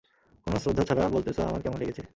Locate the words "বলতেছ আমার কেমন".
1.09-1.77